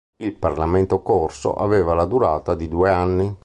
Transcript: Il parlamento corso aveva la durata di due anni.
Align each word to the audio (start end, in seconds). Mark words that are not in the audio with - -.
Il 0.17 0.33
parlamento 0.33 1.03
corso 1.03 1.53
aveva 1.53 1.93
la 1.93 2.05
durata 2.05 2.55
di 2.55 2.67
due 2.67 2.89
anni. 2.89 3.37